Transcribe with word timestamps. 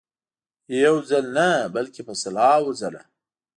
یو 0.83 0.95
ځل 1.09 1.25
نه 1.37 1.49
بلکې 1.75 2.01
په 2.07 2.13
سلهاوو 2.21 2.77
ځله. 2.79 3.01